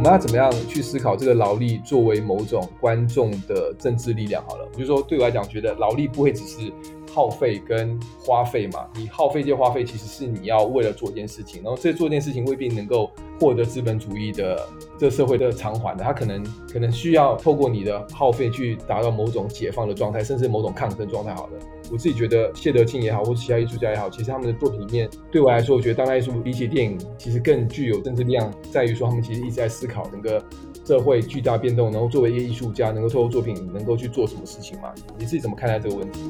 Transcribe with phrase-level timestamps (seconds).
[0.00, 4.42] 我们要怎么样去思考这个劳力作为某种观众的政治力量？
[4.48, 6.72] 好了，比如说对我来讲，觉得劳力不会只是。
[7.12, 13.10] 耗费跟花费嘛，你耗费这些花费其实是你要为了做一件事情，然后这做一件事情未必能够
[13.40, 14.64] 获得资本主义的
[15.00, 21.34] 这社会的偿还的，他可能可能需要透过你的耗费去达到某种解放的状态，甚至某种抗争状态。
[21.34, 21.52] 好的，
[21.90, 30.44] 我自己觉得谢德庆也好，或其他艺术家也好，其实他们的作品里面，对我来说，我觉得当代艺术比起电影，其实更具有政治力量，在于说他们其实一直在思考整个
[30.84, 34.92] 社会巨大变动，然后作为一个艺术家，能够透过作品能够去做什么事情嘛？
[35.16, 36.20] 你自己怎么看待这个问题？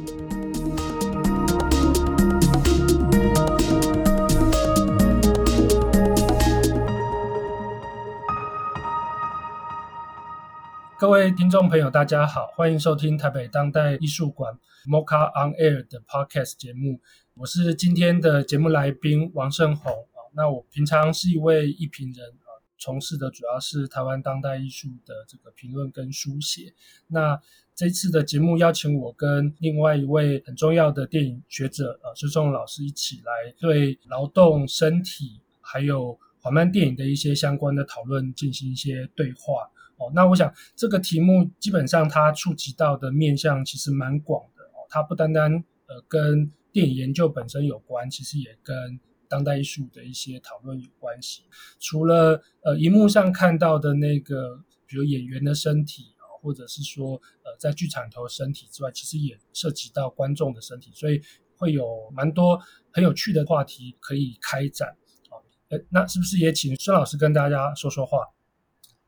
[11.01, 14.53] 各位听众朋友，大家好，欢迎收听台北当代艺术馆
[14.87, 17.01] Mocha on Air 的 Podcast 节目。
[17.33, 20.21] 我是今天的节目来宾王胜宏啊。
[20.35, 26.74] 那我平常是一位艺评人啊，从事的主要是台湾当代艺术的这个评论跟书写。
[27.07, 27.41] 那
[27.74, 39.71] 这次的节目邀请我跟另外一位很重要的电影学者啊，孙胜宏老师一起来对劳动、身体还有缓慢电影的一些相关的讨论进行一些对话。
[40.01, 45.52] 哦，那我想这个题目基本上它触及到的面向其实蛮广的哦，它不单单
[45.87, 51.43] 呃跟电影研究本身有关，其实也跟当代艺术的一些讨论有关系。
[51.78, 61.21] 除了呃荧幕上看到的那个，比如演员的身体啊，或者是说呃在剧场头身体之外，其实也涉及到观众的身体，所以
[61.56, 62.59] 会有蛮多
[62.90, 64.97] 很有趣的话题可以开展。
[65.28, 68.25] 哦，呃，那是不是也请孙老师跟大家说说话？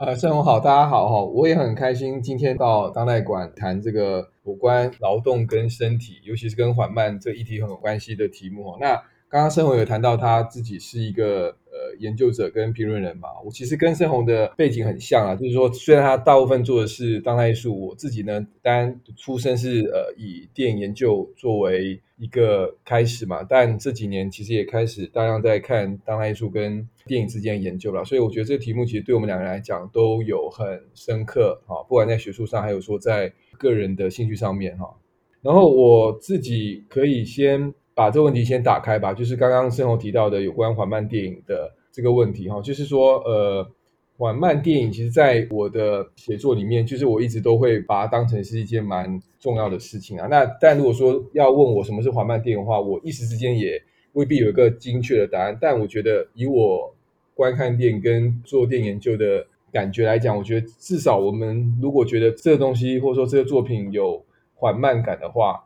[0.05, 8.78] 呃，盛宏好，大家好哈，我也很开心今天到当代馆谈这个有关劳动跟身体，尤其是跟缓慢这一题很有关系的题目哈。
[8.81, 9.00] 那
[9.33, 11.56] 刚刚胜宏有谈到他自己是一个。
[11.75, 34.94] 呃，研究者跟评论人嘛，我其实跟胜宏的背景很像啊，就是说，虽然他大部分做的是当代艺术，我自己呢，当然出身是呃以电影研究作为一个开始嘛，但这几年其实也开始大量在看当代艺术跟电影之间的研究了，所以我觉得这个题目其实对我们两个人来讲都有很深刻哈，不管在学术上，还有说在个人的兴趣上面哈。
[35.41, 37.72] 然后我自己可以先。
[37.94, 43.70] 把这个问题先打开吧，就是刚刚胜宏提到的有关缓慢电影的这个问题哈，就是说呃，
[44.16, 50.26] 缓慢电影其实在我的写作里面，就是我一直都会把它当成是一件蛮重要的事情啊。
[50.26, 53.82] 那但如果说要问我什么是缓慢电影的话，我一时之间也
[54.14, 55.58] 未必有一个精确的答案。
[55.60, 56.94] 但我觉得以我
[57.34, 65.62] 观看电影跟做电影研究的感觉来讲，我觉得至少我们如果觉得这个东西或者说这个作品有缓慢感的话。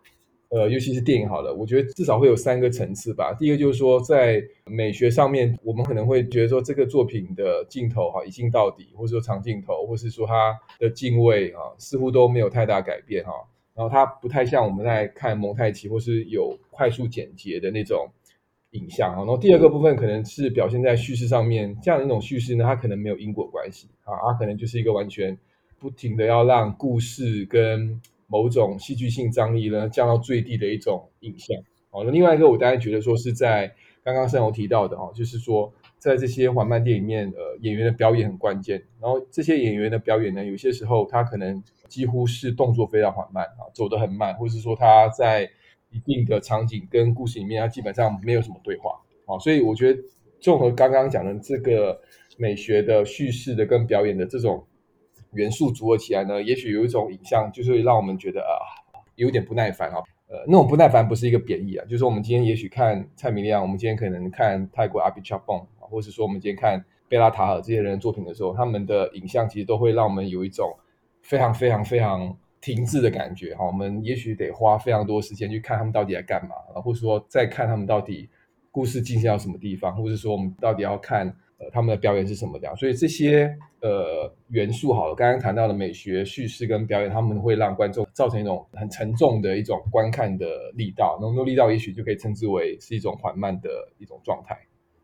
[0.48, 3.34] 呃，尤其是电影好了，我觉得至少会有三个层次吧。
[3.36, 13.32] 第一个就是说，在美学上面，我们可能会觉得说，这个作品的镜头哈，一镜到底，或者说长镜头，或是说它的镜位啊，似乎都没有太大改变哈。
[13.74, 18.08] 然后它不太像我们在看蒙太奇或是有快速剪辑的那种
[18.70, 19.16] 影像啊。
[19.16, 25.36] 然后第二个部分可能是表现在叙事上面，这样的一种叙事呢，它可能没有因果关系啊，它可能就是一个完全
[25.80, 28.00] 不停的要让故事跟。
[28.26, 31.56] 某种戏剧性张力呢，降到最低的一种影像。
[31.90, 33.72] 好，那另外一个我当然觉得说是在
[34.02, 38.82] 刚刚胜宏提到的哦，就是说在这些缓慢电影里面，呃，演员的表演很关键。
[39.00, 45.48] 然后这些演员的表演呢，有些时候他可能几乎是动作非常缓慢啊，走得很慢，或者是说他在
[45.90, 48.90] 一定的场景跟故事里面，他基本上没有什么对话。
[49.26, 50.00] 啊，所以我觉得
[50.40, 52.00] 综合刚刚讲的这个
[52.36, 54.66] 美学的叙事的跟表演的这种。
[55.36, 58.58] 元素组合起来呢，也许有一种影像，就是会让我们觉得啊，
[59.14, 60.02] 有点不耐烦啊。
[60.28, 70.74] 呃，那种不耐烦不是一个贬义啊，就是我们今天也许看蔡明亮，我们今天可能看泰国阿比查邦啊，或者说我们今天看贝拉塔尔这些人的作品的时候，他们的影像其实都会让我们有一种
[71.22, 73.64] 非常非常非常停滞的感觉哈。
[73.64, 78.28] 我们也许得花非常多时间去看他们到底在干嘛，或者说再看他们到底
[78.72, 81.36] 故事进行到什么地方，或者说我们到底要看。
[81.58, 82.76] 呃，他们的表演是什么样？
[82.76, 91.18] 所以这些呃元素好了，刚刚谈到的美学、叙事跟表演，他们会让观众造成一种很沉重的一种观看的力道。
[91.20, 94.54] 那么力道也许就可以称之为是一种缓慢的一种状态。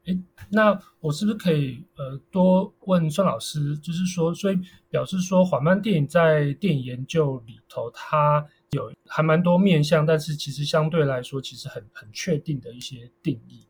[0.04, 0.18] 诶，
[0.50, 3.78] 那我是不是可以呃多问孙老师？
[3.78, 4.58] 就是说，所以
[4.90, 13.64] 表示说缓慢电影在电影研究里头，它有还蛮多面向，但是其实相对来说，其实很很确定的一些定义。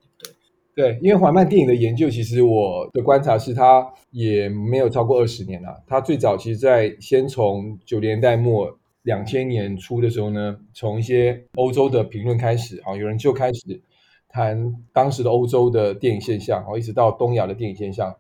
[0.75, 5.83] 对，因为缓慢电影的研究，其实我的观察是，它也没有超过二十年了。
[5.87, 13.83] 它最早其实，在先从九零年代末、两千年初的时候呢，从一些欧洲的评论开始，啊，有人就开始
[14.31, 18.17] 谈当时的欧洲的电影现象，然后一直到东亚的电影现象，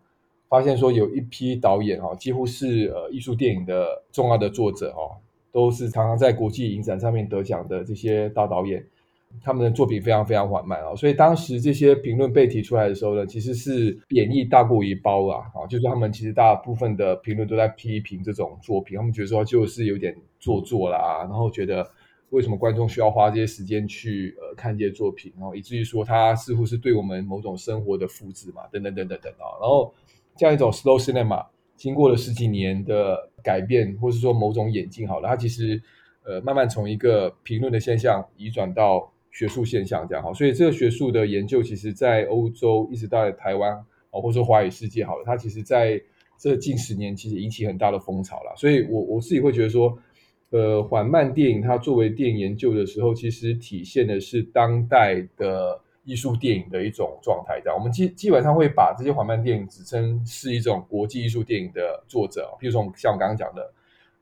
[0.50, 5.16] 发现说有一批导演啊，几乎是呃艺术电影的重要的作者哈，
[5.50, 8.84] 都是常常在国际影展上面得奖的这些大导演。
[9.40, 21.84] 他们的作品非常非常缓慢啊，所以当时这些评论被提出来的时候呢，其实是贬义大过于褒啊，啊，就是他们其实大部分的评论都在批评这种作品，他们觉得说就是有点做作啦，然后觉得
[22.30, 29.92] 为什么观众需要花这些时间去呃看这些作品，然后以至于说它似乎是对我们某种生活的复制嘛，等等等等等啊，然后
[30.36, 31.44] 这样一种 slow cinema
[31.74, 35.82] 经过了十几年的改变，或是说某种演进好了，它其实
[36.24, 39.10] 呃慢慢从一个评论的现象移转到。
[39.32, 43.72] 学术现象这样哈，所以这个学术的研究，其实在欧洲一直到台湾
[44.10, 46.00] 哦，或者说华语世界好了，它其实在
[46.38, 48.52] 这近十年其实引起很大的风潮了。
[48.56, 49.98] 所以我我自己会觉得说，
[50.50, 57.58] 呃，缓慢电影它作为电影研究的时候，其实体现的是当代的艺术电影的一种状态。
[57.64, 63.72] 这样，我们基基本上会把这些缓慢电影指称是一种国际艺术电影的作者，譬如说像我刚刚讲的，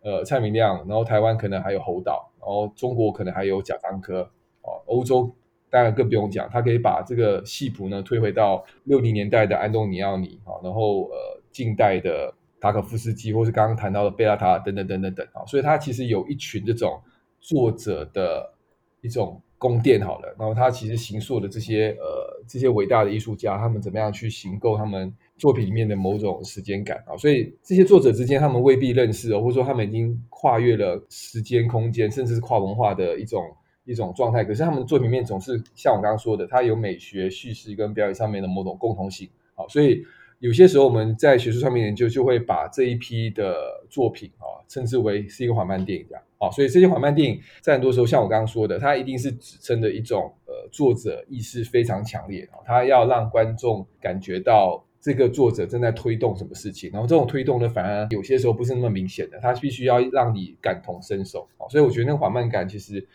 [0.02, 4.30] 呃，蔡明亮，然后台湾可能还有侯导，然后中国可能还有贾樟柯。
[4.62, 5.34] 哦，欧洲
[5.70, 17.00] 当然更不用讲，他可以把这个戏谱呢推回到六零年代的安东尼奥尼啊，然后呃近代的塔可夫斯基，或是刚刚谈到的贝拉塔等等等等等啊，所以他其实有一群这种
[17.40, 18.52] 作者的
[19.00, 33.40] 一种宫殿好了，然后他其实行塑的这些呃这些伟大的艺术家，他们怎么样去行构他们作品里面的某种时间感啊，所以这些作者之间他们未必认识哦，或者说他们已经跨越了时间空间，甚至是跨文化的一种。
[33.84, 39.28] 一种状态，可是他们的作品面总是像我刚刚说的，它有美学叙事跟表演上面的某种共同性。
[39.54, 40.04] 好，所以
[40.38, 43.54] 有些时候我们在学术上面研究，就会把这一批的
[43.90, 46.22] 作品啊，称之为是一个缓慢电影这样。
[46.38, 61.46] 啊，所以这些缓慢电影在很多时候，像我刚刚说的，它一定是指称的一种呃作者意识非常强烈啊，他要让观众感觉到这个作者正在推动什么事情，然后这种推动呢，反而有些时候不是那么明显的，他必须要让你感同身受。
[61.68, 63.06] 所以我觉得那个缓慢感其实。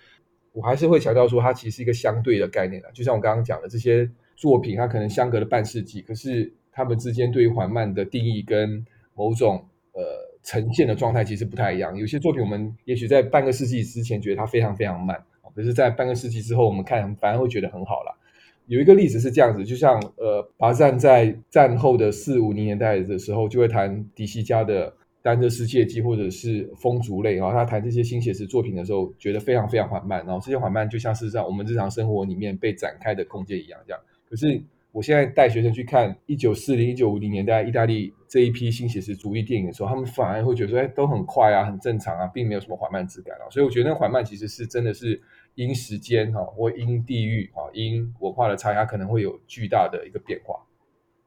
[0.56, 10.02] 我还是会强调说，它其实是一个相对的概念啊，就像我刚刚讲的，这些作品它可能相隔了半世纪，可是它们之间对于缓慢的定义跟某种呃
[10.44, 11.98] 呈现的状态其实不太一样。
[11.98, 15.22] 有些作品我们也许在半个世纪之前觉得它非常非常慢，
[15.54, 18.18] 可是在半个世纪之后我们看反而会觉得很好了。
[18.68, 24.94] 有一个例子是这样子，就像呃，巴赞在战后的四五零年代的时候就会谈迪西加的。
[25.26, 34.00] 单车世界纪或者是风族类，然后他谈这些新写实作品的时候，觉得非常非常缓慢，然后这些缓慢就像是在我们日常生活里面被展开的空间一样，这样。
[34.30, 34.62] 可是
[34.92, 43.50] 我现在带学生去看一九四零、一九五零年代意大利这一批新写实主义电影的时候，他们反而会觉得说，哎，都很快啊，很正常啊，并没有什么缓慢质感啊。
[43.50, 45.20] 所以我觉得那缓慢其实是真的是
[45.56, 50.56] 因时间哈，或因地域哈，因文化的差异，它可能会有巨大的一个变化。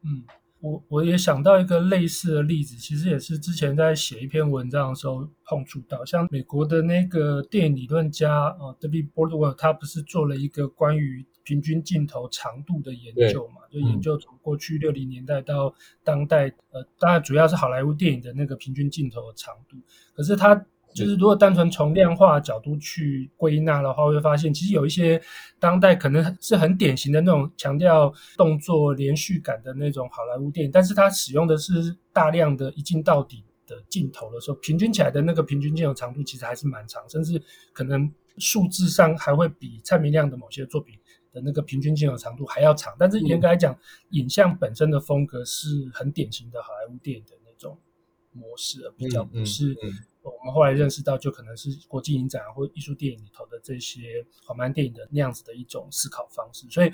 [0.04, 0.22] 嗯。
[0.60, 13.62] 我我也想到一个类似的例子，其实也是之前在写一篇文章的时候碰触到，像美国的那个电影理论家啊 David Bordwell，他不是做了一个关于平均镜头长度的研究嘛？
[13.70, 19.76] 就研究从过去六零年代到当代，呃，当然主要是好莱坞电影的那个平均镜头的长度，
[20.14, 20.66] 可是他。
[20.98, 25.20] 就是如果单纯从量化角度去归纳的话，会发现其实有一些
[25.58, 37.40] 当代可能是很典型的那种强调动作连续感的那种好莱坞电影，但是它使用的是大量的一镜到底的镜头的时候，平均起来的那个平均镜头长度其实还是蛮长，甚至
[37.72, 40.94] 可能数字上还会比蔡明亮的某些作品
[41.32, 42.94] 的那个平均镜头长度还要长。
[42.98, 43.76] 但是严格来讲，
[44.10, 47.78] 影像本身的风格是很典型的好莱坞电影的那种
[48.32, 49.76] 模式，而比较不是。
[50.28, 56.66] 我们后来认识到，就可能是国际影展或艺术电影里头的这些缓慢电影的那样子的一种思考方式。
[56.70, 56.92] 所以，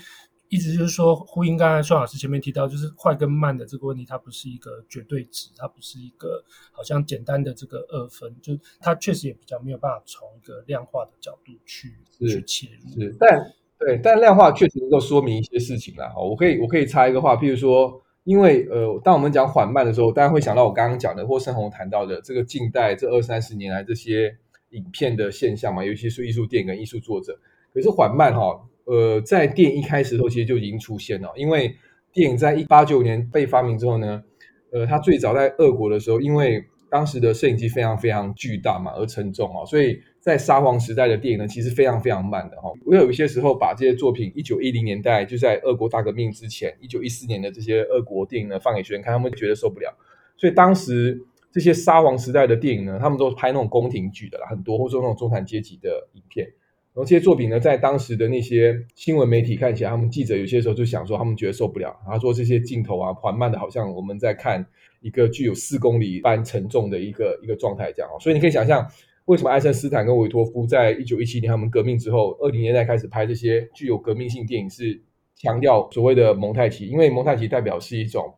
[0.48, 13.00] 一直就是说，呼应刚才孙老师前面提到，就是快跟慢的这个问题，它不是一个绝对值，它不是一个好像简单的这个二分，就它确实也比较没有办法从一个量化的角度去去切入。
[13.00, 16.14] 是，但对，但量化确实能够说明一些事情啦。
[16.16, 18.00] 我可以我可以插一个话，譬如说。
[18.24, 24.34] 因为呃，当我们讲缓慢的时候，大家会想到我刚刚讲的或盛弘谈到的这个近代这二三十年来这些
[24.70, 27.38] 影片的现象嘛，尤其是艺术电影跟艺术作者。
[27.72, 31.76] 可是缓慢哈，呃，在电影一开始的时候其实就已经出现了，因为
[32.12, 34.24] 电影在一八九年被发明之后呢，
[34.72, 42.70] 呃，它最早在俄国的时候，因为当时的摄影机非常非常巨大嘛，而沉重哦，所以在沙皇时代的电影呢，其实非常非常慢的哈。
[42.84, 49.96] 我有一些时候把这些作品，一九一零年代就在俄国大革命之前，一九一四年的这些俄国电影呢，放给学生看，他们觉得受不了。
[50.36, 51.20] 所以当时
[51.52, 56.46] 这些沙皇时代的电影呢，他们都拍那种宫廷剧的啦，很多或者说那种中产阶级的影片。
[56.94, 64.64] 然后这些作品呢，在当时的那些新闻媒体看起来，他们记者有些时候就想说，他们觉得受不了，他说这些镜头啊，缓慢的，好像我们在看
[65.04, 68.10] 一个具有四公里般沉重的一个一个状态这样。
[68.18, 68.84] 所以你可以想象，
[69.26, 75.00] 为什么爱森斯坦跟韦托夫在一九一七年他们革命之后，二零年代开始拍这些具有革命性电影，是
[75.36, 78.34] 强调所谓的蒙太奇，因为蒙太奇代表是一种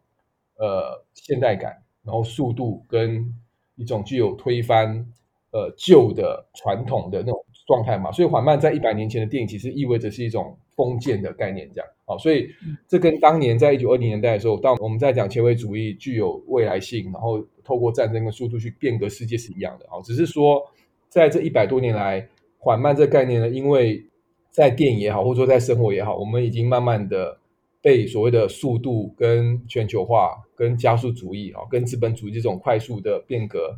[0.58, 1.72] 呃现代感，
[2.04, 3.24] 然后速度跟
[3.76, 5.06] 一种具有推翻
[5.52, 7.42] 呃旧的传统的那种。
[7.66, 11.88] 状态嘛，所以缓慢在一百年前的电影其实意味着是一种封建的概念，这样。
[12.04, 12.48] 啊，所以
[12.86, 19.86] 这跟当年在一九二零年代的时候，当我们在讲前卫主义具有未来性，然后透过战争跟速度去变革世界是一样的。
[19.86, 20.62] 啊，只是说
[21.08, 22.28] 在这一百多年来，
[22.58, 24.04] 缓慢这个概念呢，因为
[24.50, 27.36] 在电影也好，或者说在生活也好，我们已经慢慢的
[27.80, 33.76] 被所谓的速度跟全球化、跟加速主义啊、跟资本主义这种快速的变革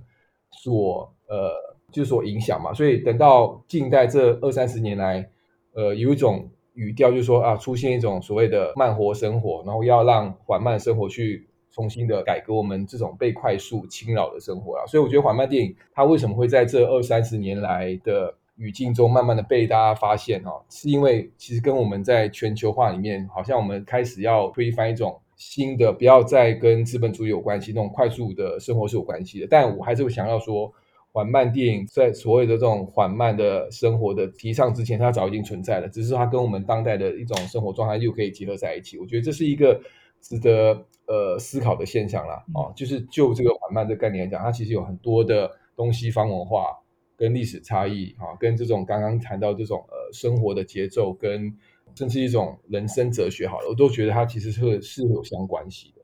[0.51, 1.53] 所呃。
[1.91, 5.27] 就是所影响嘛，所以等到近代这二三十年来，
[5.73, 6.47] 呃，有一种
[6.79, 14.87] 语调，就是说啊，出现一种所谓的慢活生活，然后要让缓慢生活去重新的改革我们这种被快速侵扰的生活啊。
[14.87, 29.49] 所以我觉得缓慢电影它为什么会在这二三十年来的语境中慢慢的被大家发现哈，是因为其实跟我们在全球化里面，好像我们开始要推翻一种新的，不要再跟资本主义有关系那种快速的生活是有关系的。
[29.51, 30.73] 但我还是会想要说。
[31.11, 38.99] 缓慢电影在所谓的这种缓慢的生活的提倡之前，它早已经存在了，只是它跟我们当代的一种生活状态又可以结合在一起。
[38.99, 39.81] 我觉得这是一个
[40.21, 42.45] 值得呃思考的现象啦。
[42.55, 46.79] 啊，就是就这个缓慢的概念来讲，它其实有很多的东西方文化
[47.17, 51.53] 跟历史差异啊，跟这种刚刚谈到这种呃生活的节奏跟
[51.95, 56.03] 甚至一种人生哲学，好了，我都觉得它其实是是有相关系的，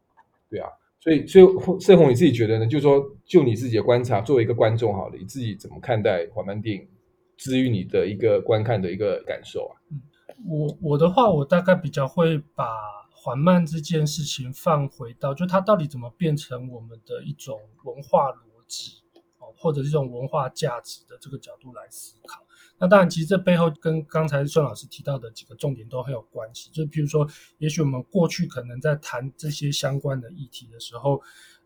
[0.50, 0.68] 对啊。
[1.04, 1.44] 所以，所以
[1.80, 2.66] 盛弘你自己觉得呢？
[2.66, 6.88] 就是说，就你自己的观察，作为一个观众，好了，你自己怎么看待缓慢电影，
[7.37, 9.76] 至于你的一个观看的一个感受啊？
[9.90, 10.00] 嗯，
[10.49, 12.64] 我我的话，我大概比较会把
[13.11, 19.02] 缓慢这件事情放回到，就它到底怎么变成我们的一种文化逻辑，
[19.40, 22.43] 哦，或者这种文化价值的这个角度来思考。
[22.84, 26.70] 那当然，其实这背后跟刚才孙老师提到的几个重点都很有关系。
[26.70, 27.26] 就比如说，
[27.56, 31.14] 也许我们过去可能在谈这些相关的议题的时候，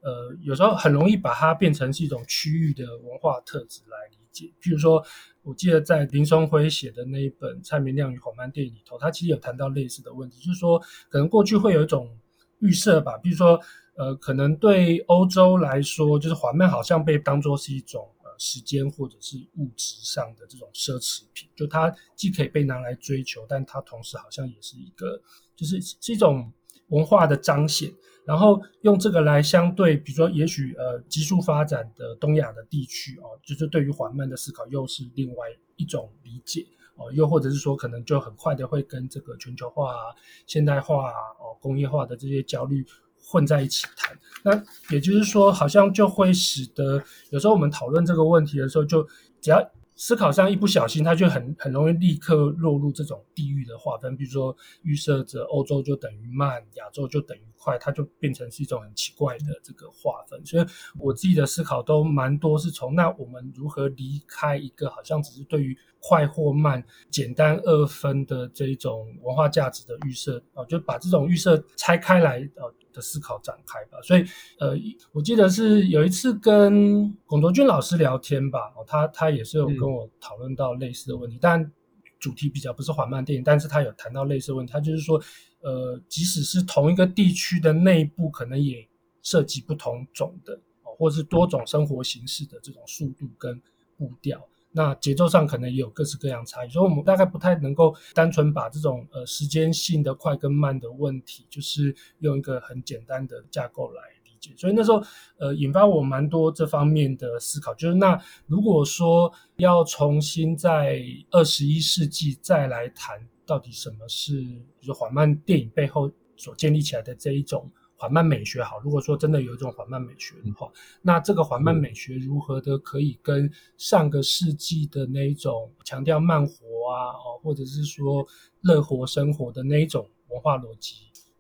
[0.01, 4.55] 呃，有时候很容易把它变成是一种区域的文化特质来理解。
[4.63, 5.05] 譬如说，
[5.43, 12.17] 我记得在林松辉写的那一本《蔡明亮与缓慢电影》里头，他其实有谈到类似的问题，就是说，可能过去会有一种
[12.61, 13.61] 预设吧，比如说，
[13.97, 18.09] 呃，可能对欧洲来说，就是缓慢好像被当作是一种。
[18.39, 25.21] 时间或者是物质上的这种奢侈品，就它既可以被拿来追求，但它同时好像也是一个，
[25.57, 26.53] 就是是一种
[26.89, 27.93] 文化的彰显。
[28.25, 36.67] 然后用这个来相对，比如说，也许呃急速发展的东亚的地区哦，就是对于缓慢的思考又是另外一种理解
[36.97, 40.15] 哦，又或者是说，可能就很快的会跟这个全球化啊、
[40.47, 42.85] 现代化、哦工业化的这些焦虑。
[43.31, 49.07] 混在一起谈，那也就是说，好像就会使得有时候我们讨论这个问题的时候，就
[49.39, 60.41] 只要思考上一不小心，它就很很容易立刻落入这种地域的划分，比如说预设着欧洲就等于慢，亚洲就等于快，它就变成是一种很奇怪的这个划分。
[60.47, 60.65] 所以
[60.99, 72.67] 我自己的思考都蛮多是从那我们如何离开一个好像只是对于快或慢简单二分的这一种文化价值的预设啊，就把这种预设拆开来啊。
[73.01, 74.25] 思考展开吧，所以
[74.59, 74.77] 呃，
[75.13, 81.73] 我记得是有一次跟龚卓君老师聊天吧，哦，他他也是有跟我讨论到类似的问题，嗯、但
[82.19, 85.23] 主题比较不是缓慢电影，但是他有谈到类似的问题，他就是说，
[85.61, 88.85] 呃，即使是同一个地区的内部，可能也
[89.23, 93.63] 涉及不同种的，哦，或者是多种生活形式的这种速度跟
[93.97, 94.45] 步调。
[94.71, 104.53] 那节奏上可能也有各式各样差异，所以我们大概不太能够单纯把这种呃时间性的快跟慢的问题，就是用一个很简单的架构来理解。
[104.57, 105.03] 所以那时候
[105.39, 114.41] 呃引发我蛮多这方面的思考，就是那如果说要重新在二十一世纪再来谈到底什么是，
[114.79, 117.71] 比如缓慢电影背后所建立起来的这一种。
[118.01, 120.71] 缓慢美学好，如果说真的有一种缓慢美学的话，
[121.03, 126.53] 那这个缓慢美学如何的可以跟上个世纪的那一种强调慢活
[126.93, 128.25] 啊，哦，或者是说
[128.61, 130.95] 乐活生活的那一种文化逻辑，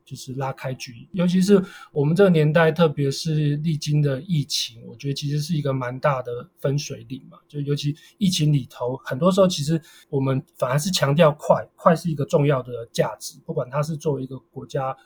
[0.04, 1.08] 就是拉开距离。
[1.12, 1.62] 尤其是
[1.92, 7.38] 我们这个年代，特别是历经的疫情，我觉得其实是一个蛮大的分水岭嘛。
[7.46, 14.96] 就尤其疫情里头，很多时候其实我们反而是强调快，快是一个重要的价值，不管它是作为一个国家。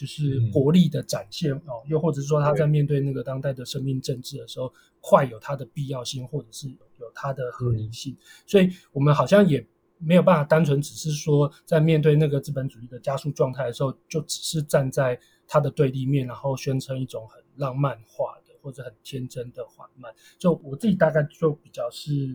[0.00, 8.16] 就是国力的展现哦，又或者是说他在面对那个当代的生命政治的时候，快有它的必要性，或者是有它的合理性。
[8.46, 9.62] 所以，我们好像也
[9.98, 20.10] 没有办法单纯只是说在面对那个资本主义的加速状态的时候，就只是站在它的对立面，然后宣称一种很浪漫化的或者很天真的缓慢。
[20.38, 22.34] 就我自己大概就比较是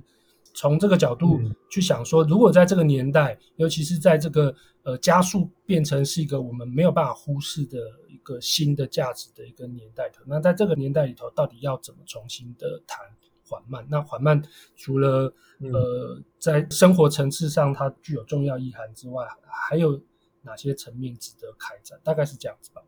[0.56, 7.78] 从这个角度去想说，如果在这个年代，尤其是在这个呃加速变成是一个我们没有办法忽视的
[8.10, 13.06] 一个新的价值的一个年代头，那在这个年代里头，到底要怎么重新的谈？
[13.48, 14.42] 缓慢，那缓慢
[14.76, 20.02] 除了呃在生活层次上它具有重要意涵之外，还有
[20.42, 22.00] 哪些层面值得开展？
[22.04, 22.82] 大概是这样子吧。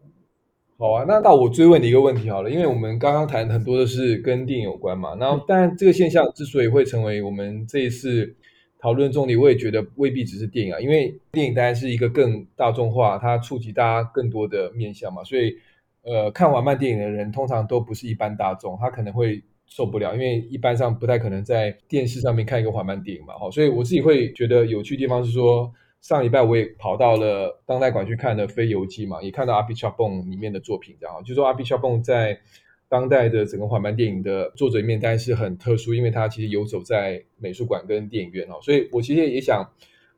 [0.80, 8.36] 好啊，那那我追问你一个问题好了，因为我们刚刚谈很多的是跟电影有关嘛，然后但这个现象之所以会成为我们这一次
[8.80, 15.56] 讨论重点，我也觉得未必只是电影啊，因为电影当然是一个更大众化，它触及大家更多的面向嘛，所以
[16.04, 19.42] 呃看缓慢电影的人通常都不是一般大众，他可能会。
[19.70, 25.70] 受不了，因为一般上不太可能在电视上面看一个缓慢电影嘛，好，所以我自己会觉得有趣的地方是说，
[26.02, 32.40] 上礼拜我也跑到了当代馆去看了《非游记》嘛，也看到阿比查邦里面的作品，这样，就说阿比查邦在
[32.88, 39.70] 当代的整个缓慢电影的作者里面，当然是很特殊，因为他其实游走在美术馆跟电影院哦，所以我其实也想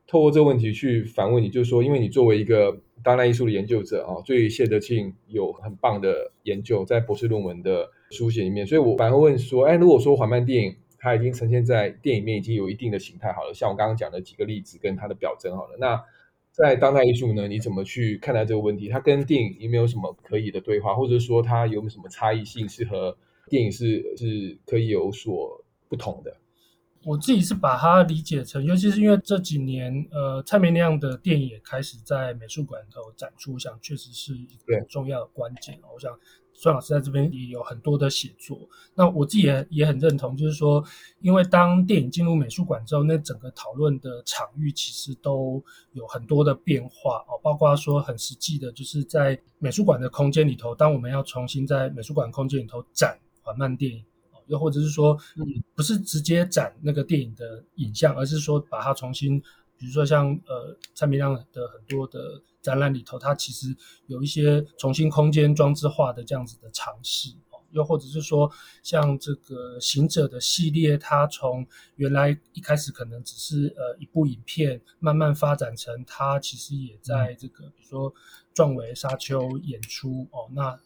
[0.05, 7.89] 透过这个问题去反问你，就是说，因为你作为一个当代艺术的研究者啊，对谢德庆有很棒的研究，在博士论文的。
[8.11, 16.03] 书写里面，所以我反而问说，哎，如果说缓慢电影它已经呈现在电影里面，已经有一定的形态好了，像我刚刚讲的几个例子跟它的表征好了，那
[16.51, 18.89] 在当代艺术呢，你怎么去看待这个问题？
[18.89, 26.35] 它跟电影有没有什么可以的对话，或者说它有没有什么差异性，是和电影是是可以有所不同的？
[27.05, 35.79] 我自己是把它理解成，尤其是因为这几年，呃，蔡明亮的电影也开始在美术馆头展出，我想确实是一个重要的关键。
[35.93, 36.11] 我想。
[36.61, 40.83] 孙老师在这边也有很多的写作，那我自己也也很认同，就是说，
[41.21, 45.63] 因为当电影进入美术馆之后，那整个讨论的场域其实都
[45.93, 54.03] 有很多的变化哦，包括说很实际的，就是在美术馆的空间里头，当我们要重新在美术馆空间里头展缓慢电影，
[54.47, 59.41] 又或者是说，嗯，不是直接展那个电影的影像，而是说把它重新。
[59.77, 62.19] 比如说像呃蔡明亮的很多的
[62.61, 63.75] 展览里头，它其实
[64.07, 68.51] 有一些重新空间装置化的这样子的尝试哦，又或者是说
[68.83, 78.13] 像这个行者的系列，它从原来一开始可能只是呃一部影片，慢慢发展成它其实也在这个比如说
[78.53, 80.79] 壮围沙丘演出哦，那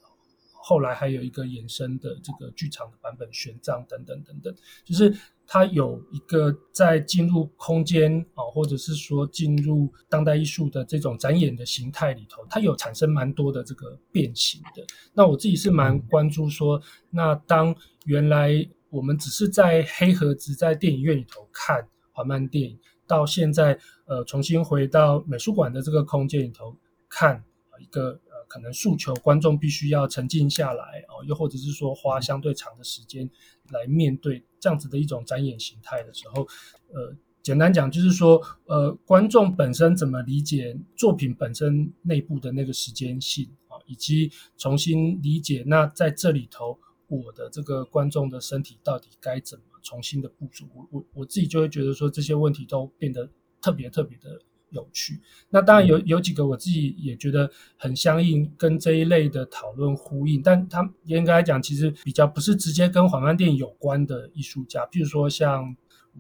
[0.51, 4.55] 后来还有一个衍生的这个剧场的版本玄奘等等等等，
[4.86, 5.15] 就是。
[5.45, 14.84] 它有一个在进入空间啊，或者是说进入当代艺术的这种展演的形态里头，它有产生蛮多的这个变形的。
[15.13, 17.75] 那我自己是蛮关注说，那当
[18.06, 26.75] 原来我们只是在黑盒子在电影院里头看缓慢电影，到现在呃重新回到美术馆的这个空间里头
[27.10, 27.43] 看
[27.79, 28.19] 一个。
[28.54, 33.28] 可能诉求观众必须要沉静下来哦，又或者是说花相对长的时间
[33.72, 36.44] 来面对这样子的一种展演形态的时候，
[36.94, 53.28] 呃，简单讲就是说，呃，观众本身怎么理解作品本身内部的那个时间性啊，以及重新理解那在这里头我的这个观众的身体到底该怎么重新的部署，我我我自己就会觉得说这些问题都变得
[53.60, 54.39] 特别特别的。
[54.73, 65.75] 有趣，那当然有有几个我自己也觉得很相应，跟这一类的讨论呼应，但他严格来讲，其实比较不是直接跟缓慢电影有关的艺术家，譬如说像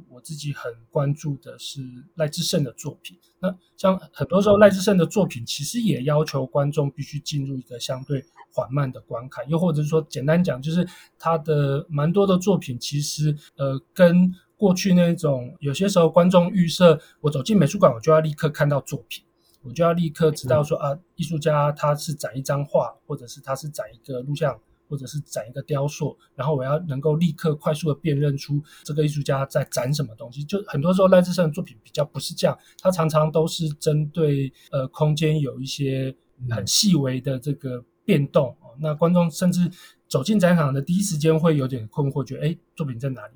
[0.09, 1.81] 我自己很关注的是
[2.15, 3.17] 赖智胜的作品。
[3.39, 14.33] 那像很多时候赖智胜的作品，其实也要求观众必须进入一个相对缓慢的观看，又或者是说，简单讲，就是他的蛮多的作品，其实呃跟。
[14.55, 19.21] 过去那种有些时候观众预设，我走进美术馆，我就要立刻看到作品，
[19.61, 30.43] 我就要立刻知道说啊，艺术家他是展一张画，或者是他是展一个录像，或者是展一个雕塑，然后我要能够立刻快速的辨认出这个艺术家在展什么东西。
[30.43, 36.15] 就很多时候赖志胜的作品比较不是这样，他常常都是针对呃空间有一些
[36.49, 39.69] 很细微的这个变动，那观众甚至
[40.07, 43.33] 走进展场的第一时间会有点困惑，觉得哎，作品在哪里？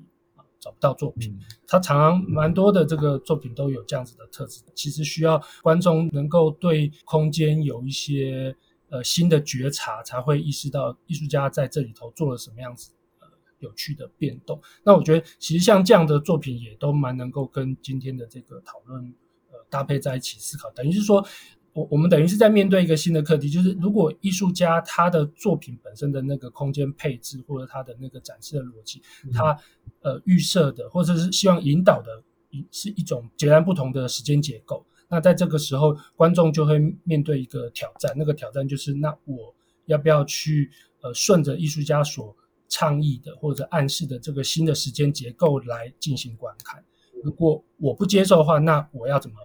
[0.60, 4.60] 找不到作品，他常常蛮多的这个作品都有这样子的特质。
[4.74, 8.54] 其实需要观众能够对空间有一些
[8.88, 14.60] 呃新的觉察，才会意识到艺术家在这里头做了什么样子呃有趣的变动。
[14.84, 19.14] 那我觉得其实像这样的作品也都蛮能够跟今天的这个讨论
[19.50, 21.26] 呃搭配在一起思考，等于是说。
[21.74, 29.00] 我我们等于是在面对一个新的课题，就是如果艺术家他的作品本身的那个空间配置，或者他的那个展示的逻辑，
[29.32, 29.56] 他
[30.00, 34.84] 呃预设的或者是希望引导的一是一种截然不同的时间结构。
[35.10, 39.54] 那在这个时候，观众就会面对一个挑战，那个挑战就是，那我
[39.86, 42.36] 要不要去呃顺着艺术家所
[42.68, 46.84] 倡议的或者暗示的这个新的时间结构来进行观看？
[47.22, 49.36] 如果我不接受的话，那我要怎么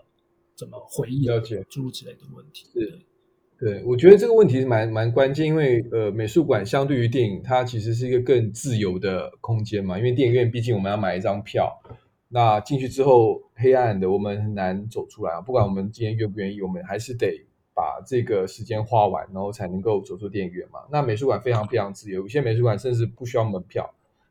[0.55, 1.31] 怎么回应？
[1.31, 2.67] 了解诸如此类的问题。
[2.73, 2.99] 是，
[3.57, 9.97] 对，我觉得这个问题是蛮蛮关键，因为呃，美术馆相对于电影，它其实是一个更自由的空间嘛。
[9.97, 11.71] 因为电影院毕竟我们要买一张票，
[12.33, 15.39] 那进去之后黑暗的，我们很难走出来啊。
[15.39, 20.79] 不管我们今天愿不愿意，我们还是得把这个时间花完，然后才能够走出电影院嘛。
[20.91, 23.83] 那美术馆非常非常自由，有些美术馆甚至不需要门票。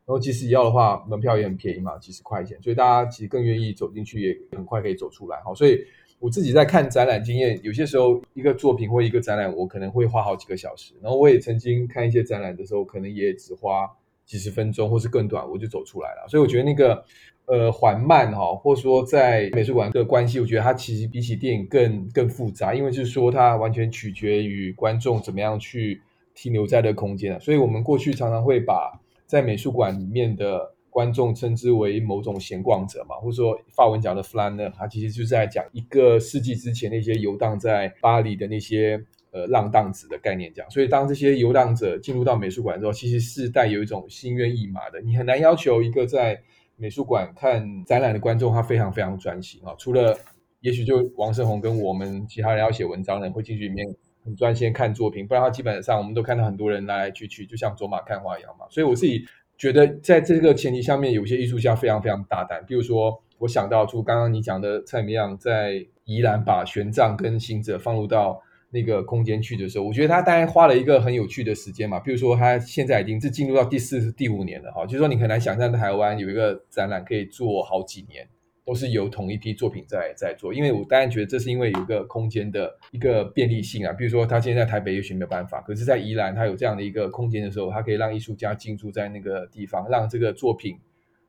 [0.04, 5.40] 然后即使要的话，门票也很便宜嘛，几十块钱，所以大家其实更愿意走进去，也很快可以走出来。
[5.44, 5.78] 好，所以
[6.18, 10.92] 我自己在看展览经验，有些时候一个作品或一个展览，我可能会花好几个小时。
[11.00, 13.88] 然后我也曾经看一些展览的时候，可能也只花
[14.26, 16.26] 几十分钟，或是更短，我就走出来了。
[16.28, 17.04] 所以我觉得那个
[17.46, 26.00] 呃缓慢哈，或者说在美术馆的关系，我觉得它其实比起电影更更复杂，因为就是说它完全取决于观众怎么样去
[26.34, 27.38] 停留在这个空间。
[27.40, 40.70] 所以我们过去常常会把在美术馆里面的观众称之为某种闲逛者嘛，或者说法文讲的 flâneur，他其实就是在讲一个世纪之前那些游荡在巴黎的那些呃浪荡子的概念讲。
[40.70, 45.00] 所以当这些游荡者进入到美术馆之后，其实是带有一种心猿意马的。
[45.00, 46.38] 你很难要求一个在
[46.82, 50.18] 美术馆看展览的观众他非常非常专心啊，除了
[50.60, 53.86] 也许就王胜宏跟我们其他人要写文章的人会进去里面。
[54.24, 58.64] 很专心看作品，不然的话，基本上我们都看到很多人来来去去，就像走马看花一样嘛。
[58.70, 59.26] 所以我自己
[59.58, 62.64] 觉得，在这个前提下面，有些艺术家非常非常大胆。
[62.64, 68.40] 比如说，我想到出刚刚你讲的蔡明亮在宜兰把玄奘跟行者放入到
[68.72, 72.00] 那个空间去的时候，我觉得他大概花了一个很有趣的时间嘛。
[72.00, 78.26] 比如说，他现在已经是进入到第四、第五年了哈，就是说你很难想象台湾有一个展览可以做好几年。
[78.64, 90.78] 都是由同一批作品在在做，因为我当然觉得这是因为有一个空间的一个便利性啊，比如说他现在在台北也许没有办法，可是，在宜兰他有这样的一个空间的时候，他可以让艺术家进驻在那个地方，让这个作品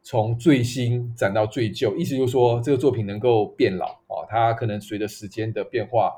[0.04, 6.12] 从最新展到最旧，意思就是说这个作品能够变老啊，它可能随着时间的变化，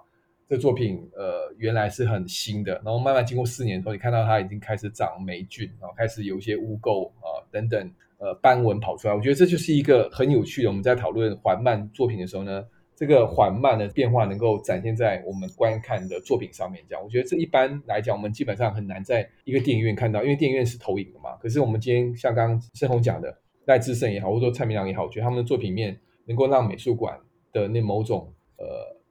[0.48, 7.92] 这作品呃原来是很新的，然后慢慢经过四年之后，你看到它已经开始长霉菌啊，开始有一些污垢啊等等。
[8.18, 10.70] 呃，斑纹跑出来，我觉得这就是一个很有趣的。
[10.70, 16.82] 我们在讨论缓慢作品的时候呢，这个缓慢的变化能够展现在我们观看的作品上面。
[16.88, 21.36] 这样，我觉得这一般来讲，我们基本上很难在一个电影院看到，因为电影院是投影的嘛。
[21.42, 27.20] 可是我们今天像刚刚盛宏讲的赖智胜也好，或者说蔡明亮也好，我觉得他们的作品面能够让美术馆
[27.52, 28.66] 的那某种呃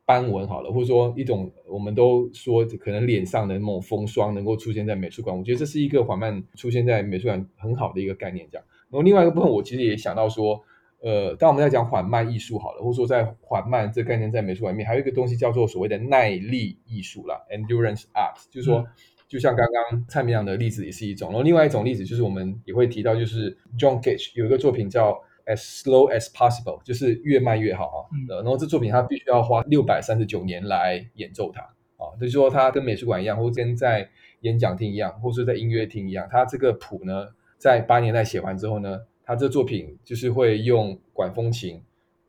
[0.07, 8.47] 斑纹好了，或者说一种我们都说可能脸上的那种风霜能够出现在美术馆，我觉得这是一个缓慢出现在美术馆很好的一个概念。
[8.51, 8.67] 这样。
[8.91, 10.63] 然后另外一个部分，我其实也想到说，
[11.01, 18.85] 呃，当我们在讲缓慢艺术好了，或者说在缓慢这个概念在美术馆里面，还有一个东西叫做所谓的耐力艺术啦，endurance art，就是说，
[19.27, 21.31] 就像刚刚蔡明亮的例子也是一种。
[21.31, 27.99] 然后另外一种例子就是我们也会提到，就是 John Cage 有一个作品叫 As Slow as Possible，就是越慢越好啊。
[28.29, 31.61] 然后这作品它必须要花六百三十九年来演奏它
[31.97, 34.09] 啊，就是说它跟美术馆一样，或者跟在
[34.41, 37.29] 演讲厅一样，或者说在音乐厅一样，它这个谱呢。
[37.57, 41.81] 在八年代写完之后呢，它这作品就是会用管风琴，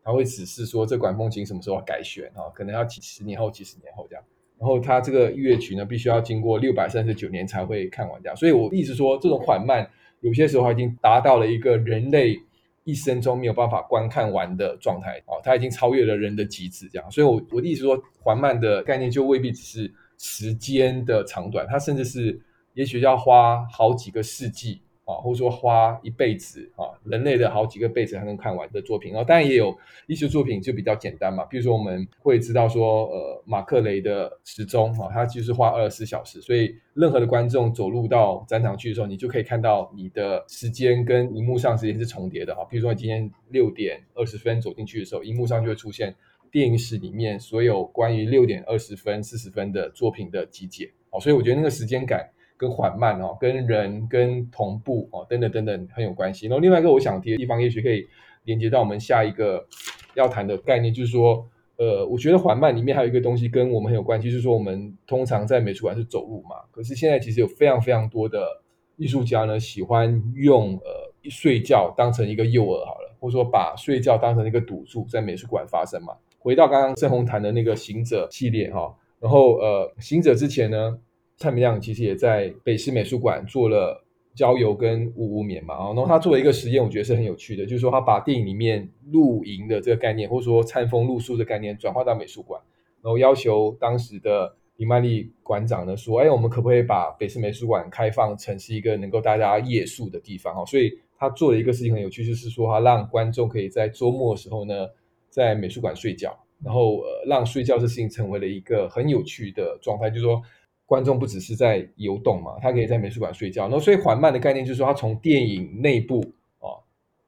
[0.02, 4.24] 它会指示说这管风琴什么时候要改弦啊，可能要几十年后、几十年后这样。
[4.58, 8.36] 然后它这个乐曲呢，必须要经过六百三十九年才会看完这样。
[8.38, 9.86] 所以我一直说，这种缓慢
[10.22, 12.40] 有些时候已经达到了一个人类
[12.86, 17.12] 一生中没有办法观看完的状态啊，它已经超越了人的极致这样。
[17.12, 22.40] 所以我我的意思说，缓慢的概念就未必只是时间的长短，它甚至是
[22.76, 24.82] 也许要花好几个世纪。
[25.06, 29.76] 啊，或者说花一辈子啊，人类的好几个辈子才能看完的作品，然后当然也有
[30.08, 46.16] 艺术作品就比较简单嘛，比如说我们会知道说，呃，马克雷的时钟啊，它就是花二十四小时，所以任何的观众走入到展场去的时候，你就可以看到你的时间跟荧幕上时间是重叠的哈，比如说你今天六点二十分走进去的时候，荧幕上就会出现
[46.50, 52.28] 电影史里面所有关于六点二十分、四十分的作品的集结，哦，所以我觉得那个时间感。
[52.58, 56.48] 跟缓慢哦，跟人跟同步哦，等等等等很有关系。
[56.48, 58.08] 然后另外一个我想提的地方，也许可以
[58.46, 59.66] 连接到我们下一个
[60.14, 61.46] 要谈的概念，就是说，
[61.78, 68.62] 呃，我觉得缓慢里面还有一个东西跟我们很有关系，就是说我们通常在美术馆是走路嘛，可是现在其实有非常非常多的
[68.96, 76.14] 艺术家呢，喜欢用呃睡觉当成一个诱饵好了，或者说把睡觉当成一个赌注在美术馆发生嘛。
[76.40, 80.98] 回到刚刚胜宏谈的那个行者系列哈，然后呃行者之前呢。
[81.38, 92.62] 蔡明亮其实也在北师美术馆做了郊游跟无无眠嘛，然后他做了一个实验，我觉得是很有趣的，就是说他把电影里面露营的这个概念，或者说餐风露宿的概念转化到美术馆，
[93.02, 100.54] 然后要求当时的李曼丽馆长呢说，哎，我们可不可以把北市美术馆开放成是一个能够大家夜宿的地方？
[100.54, 104.88] 哈，所以他做了一个事情很有趣，就是说他让观众可以在周末的时候呢，
[105.30, 110.42] 在美术馆睡觉，然后呃，让睡觉这事情成为了一个很有趣的状态，就是说。
[110.88, 113.64] 观众不只是在游动嘛，他可以在美术馆睡觉。
[113.64, 116.20] 然后，所以缓慢的概念就是说，他从电影内部
[116.60, 116.78] 啊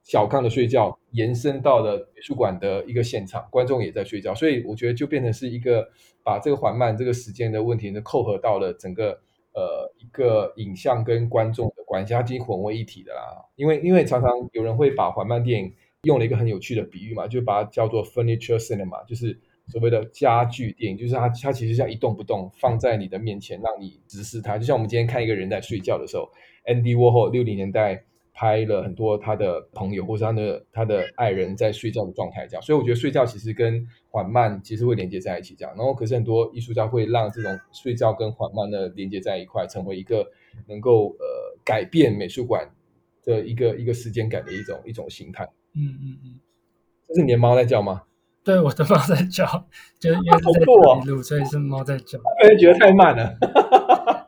[0.04, 4.36] 小康的睡觉，延伸到了美术馆的一个现场，观众也在睡觉。
[4.36, 5.88] 所以，我觉得就变成是一个
[6.24, 9.20] 把这个缓慢这个时间的问题呢，扣合到了整个
[9.54, 13.44] 呃一个影像跟观众的关系，它已经混为一体的啦。
[13.56, 19.40] 因为，因为常常有人会把缓慢电影用了一个很有趣的比喻嘛，就把它叫做 furniture cinema，就是。
[19.68, 24.58] 所谓的家具电影，就是它，它其实像一动不动放在你的面前，让你直视它。
[24.58, 26.30] 就像我们今天看一个人在睡觉的时候
[26.66, 32.62] ，Andy Warhol 六零年代拍了很多他的朋友或是他的他的爱人在睡觉的状态，这样。
[32.62, 35.76] 所以我觉得睡觉其实跟缓慢其实会连接在一起，这样。
[35.76, 40.26] 然后可是很多艺术家会让这种睡觉跟缓慢的连接在一块，成为一个
[40.68, 41.26] 能够呃
[41.66, 42.70] 改变美术馆
[43.24, 45.44] 的一个一个时间感的一种一种形态。
[45.74, 46.40] 嗯嗯嗯，
[47.08, 48.04] 这是你的猫在叫吗？
[48.48, 49.46] 对，我的猫在叫，
[50.00, 52.18] 就是因为是在录，哦、所以是猫在叫。
[52.18, 53.36] 我觉得太慢了。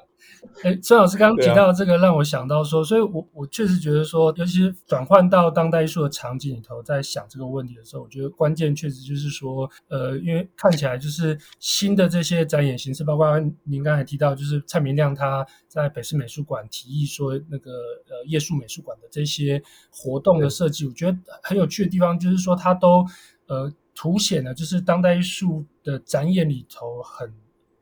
[0.62, 13.26] 哎，孙老师刚刚提到这个，让我想到说，啊、所以我我确实觉得说，尤其是转换到当代艺术的场景里头，在想这个问题的时候，我觉得关键确实就是说，呃，因为看起来就是新的这些展演形式，包括
[13.64, 17.72] 您刚才提到，就是蔡明亮他在北市美术馆提议说那个
[18.10, 23.06] 呃夜宿美术馆的这些活动的设计，我觉得很有趣的地方就是说，他都
[23.48, 23.72] 呃。
[24.02, 27.34] 凸显了就是当代艺术的展演里头很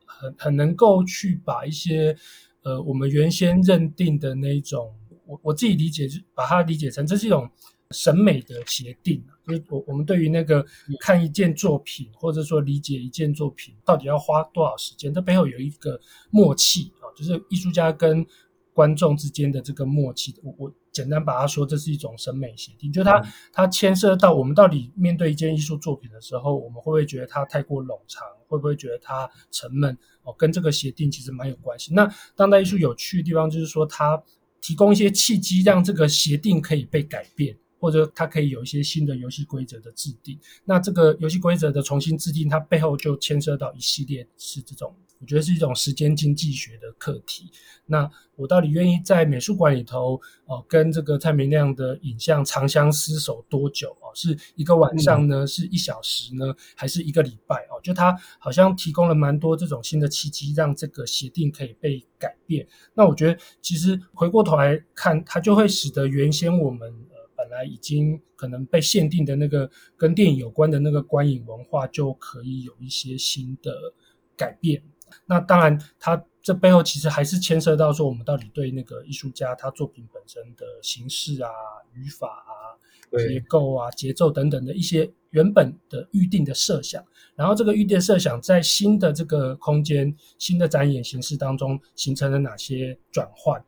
[0.04, 2.18] 很很能够去把一些
[2.64, 4.92] 呃我们原先认定的那种，
[5.28, 7.48] 我我自己理解就把它理解成这是一种
[7.92, 10.66] 审美的协定，就是我我们对于那个
[11.00, 16.02] 看一件作品或者说理解一件作品到底要花多少时间，这背后有一个
[16.32, 18.26] 默契啊，就是艺术家跟
[18.78, 20.72] 观众之间的这个默契，我我。
[20.98, 23.22] 简单把它说，这是一种审美协定，就它
[23.54, 29.96] 它牵涉到我们到底面对一件艺术作品的时候，我们会不会觉得它太过冗长，会不会觉得它沉闷？
[30.24, 31.94] 哦，跟这个协定其实蛮有关系。
[31.94, 34.20] 那当代艺术有趣的地方就是说，它
[34.60, 40.40] 提供一些契机，让这个协定可以被改变，或者它可以有一些新的游戏规则的制定。
[40.66, 44.96] 那这个游戏规则的重新制定，它背后就牵涉到一系列是这种。
[45.20, 47.50] 我觉得是一种时间经济学的课题。
[47.88, 54.14] 那我到底愿意在美术馆里头哦，跟这个蔡明亮的影像长相厮守多久哦？
[54.14, 55.48] 是一个晚上呢？
[55.48, 56.54] 是一小时呢？
[56.76, 57.82] 还是一个礼拜哦？
[57.82, 62.68] 就它好像提供了蛮多这种新的契机，让这个协定可以被改变。
[62.94, 67.17] 那我觉得其实回过头来看，它就会使得原先我们呃
[67.48, 73.72] 本来已经可能被限定的那个跟电影有关的那个观影文化，就可以有一些新的
[74.36, 74.84] 改变。
[75.26, 81.50] 那当然，它这背后其实还是牵涉到说，我们到底对那个艺术家他作品本身的形式啊、
[81.94, 82.76] 语法啊、
[83.18, 87.02] 结构啊、节奏等等的一些原本的预定的设想，
[87.36, 93.64] 然后这个预定设想在新的这个空间、新的展演形式当中形成了哪些转换，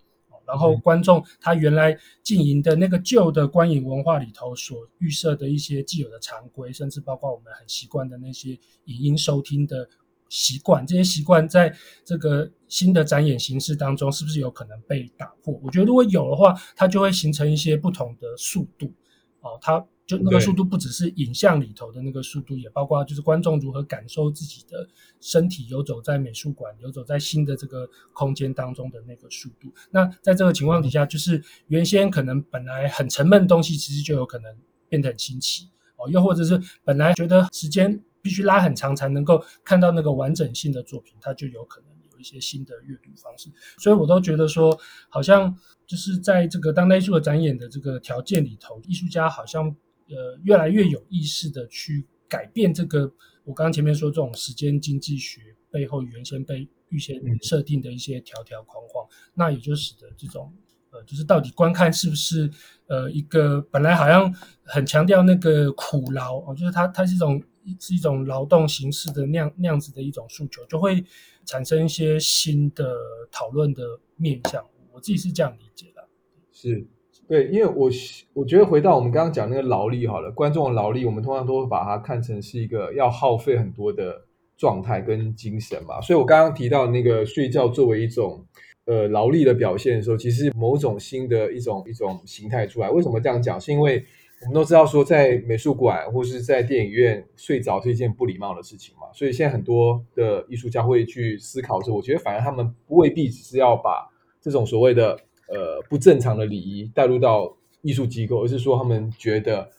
[0.49, 8.51] 然后观众他原来经营的那个旧的观影文化里头所预设的一些既有的常规，甚至包括我们很习惯的那些
[8.85, 9.88] 影音收听的。
[10.31, 15.59] 习惯，这些习惯在这个新的展演形式当中，是不是有可能被打破？
[15.63, 18.93] 我觉得如果有的话，它就会形成一些不同的速度。
[19.41, 24.89] 哦，它就那个速度不只是影像里头的那个速度，也包括就是观众如何感受自己的
[25.22, 29.72] 身体游走在美术馆、游走在新的这个空间当中的那个速度。
[29.91, 35.69] 那在这个情况底下，就是原先可能本来很沉闷的东西，其实就有可能变得很新奇。
[35.98, 38.04] 哦，又或者是本来觉得时间。
[38.22, 43.50] 必须拉很长才能够看到那个完整性的作品，它就有可能有一些新的阅读方式。
[43.78, 49.74] 所以我都觉得说，好像就是在这个当代艺术的展演的这个条件里头，艺术家好像
[50.10, 53.12] 呃越来越有意识的去改变这个
[53.43, 55.41] 我刚刚前面说这种时间经济学
[55.72, 60.54] 背后原先被预先设定的一些条条框框，那也就使得这种。
[60.91, 62.50] 呃，就是到底观看是不是
[62.88, 67.39] 呃一个本来好像很强调那个苦劳哦，就是它它是一种
[67.80, 71.06] 是一种劳动形式的那样那样子的一种诉求，就会
[71.45, 72.98] 产生一些新的
[73.32, 73.84] 讨论的
[74.15, 74.67] 面向。
[74.91, 76.10] 我自己是这样理解的。
[76.52, 76.88] 是，
[77.30, 77.89] 对，因为我
[78.34, 84.22] 我觉得回到我们刚刚讲那个劳力好了，观众的劳力，我们通常都会把它看成是一个要耗费很多的
[84.58, 88.46] 状态跟精神嘛，所以我刚刚提到那个睡觉作为一种。
[88.86, 92.89] 呃劳力的表现的时候，其实某种新的一种一种形态出来。
[92.89, 93.62] 为什么这样讲？
[93.62, 94.04] 是因为
[94.42, 104.10] 我们都知道说，在美术馆或是在电影院睡着是一件不礼貌的事情嘛，所以现在很多的艺术家会去思考说，我觉得反而他们未必只是要把
[104.42, 109.69] 这种所谓的呃不正常的礼仪带入到艺术机构，而是说他们觉得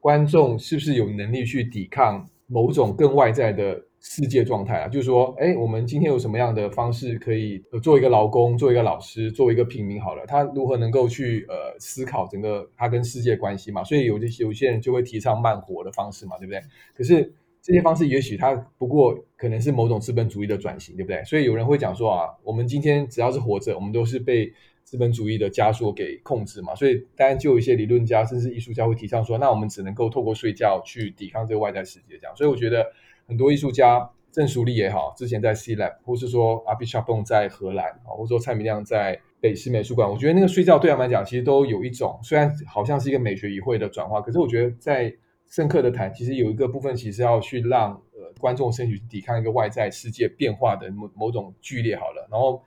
[0.00, 3.82] 观众是不是有能力去抵抗某种更外在的。
[4.02, 13.84] 世界状态啊，就是说，哎，我们今天有什么样的方式可以呃，做一个劳工，做一个老师，做一个平民好了，他如何能够去呃思考整个他跟世界关系嘛？
[13.84, 16.62] 所以有这些有些人就会提倡慢活的方式嘛，对不对？
[16.96, 21.22] 可是这些方式也许他不过可能是某种资本主义的转型，对不对？
[21.24, 24.50] 所以有人会讲说啊，我们今天只要是活着，我们都是被
[24.90, 26.74] 资本主义的枷锁给控制嘛。
[26.74, 32.34] 所以当然就有一些理论家甚至艺术家会提倡说，那我们只能够透过睡觉去抵抗这个外在世界，这样。
[32.34, 32.84] 所以我觉得。
[33.28, 45.14] 很多艺术家，郑淑丽也好，之前在 C Lab，或是说阿比夏蹦在荷兰啊，或者说蔡明亮在北师美术馆，我觉得那个睡觉对他们来讲，其实都有一种，虽然好像是一个美学语汇的转化，可是我觉得在
[45.48, 52.26] 深刻的谈，其实有一个部分，其实要去让呃观众身体去抵抗一个外在世界变化的某某种剧烈好了。
[52.32, 52.60] 然后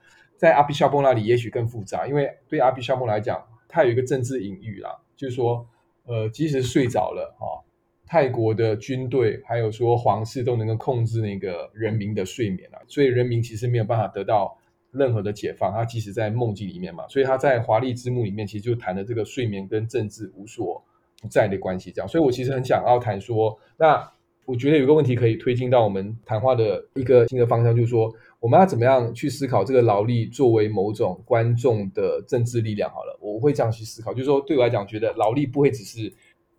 [0.44, 5.66] 在阿比夏蹦那里，也许更复杂，因为对阿比夏蹦来讲，它有一个政治隐喻啦，就是说，
[6.04, 7.46] 呃，即使睡着了啊。
[7.46, 7.64] 哦
[8.06, 14.54] 泰国的军队还有说皇室都能够控制那个人民的睡眠啊，所以人民其实没有办法得到
[14.92, 20.84] 任何的解放，他即使在梦境里面嘛，所以他在华丽之幕里面其实就谈了这个睡眠跟政治无所
[21.22, 24.06] 不在的关系，这样，所以我其实很想要谈说，那
[24.44, 32.90] 我觉得有个问题可以推进到我们谈话的一个新的方向，就是说我们要怎么样去思考这个劳力作为某种观众的政治力量？
[32.90, 36.12] 好了，我会这样去思考，就是说对我来讲，觉得劳力不会只是。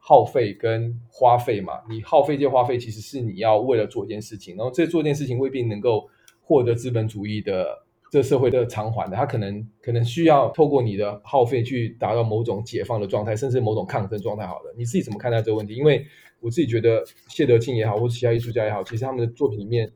[0.07, 6.07] 耗费跟花费嘛，你耗费这些花费，其实是你要为了做一件事情，然后这做一件事情未必能够
[6.43, 7.65] 获得资本主义的
[8.11, 14.45] 这社会的偿还的，它可能可能需要透过你的耗费去达到某种解放的状态，甚至某种抗争状态。
[14.45, 15.73] 好了，你自己怎么看待这个问题？
[15.73, 16.05] 因为
[16.39, 19.91] 我自己觉得谢德庆也好，或者其他艺术家也好，其实他们的作品里面，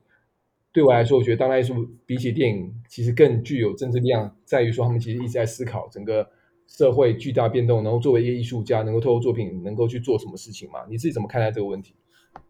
[0.72, 6.30] 对我来说，我觉得当代艺术比起电影，其实更具有政治力量，在于说他们其实一直在思考整个。
[6.72, 10.82] 社会巨大变动，然后作为一个艺术家，能够透过作品能够去做什么事情吗？
[10.88, 11.96] 你自己怎么看待这个问题？